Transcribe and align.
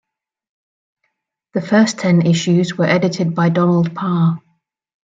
The 1.53 1.61
first 1.61 1.99
ten 1.99 2.25
issues 2.25 2.75
were 2.75 2.85
edited 2.87 3.35
by 3.35 3.49
Donald 3.49 3.93
Parr. 3.93 4.41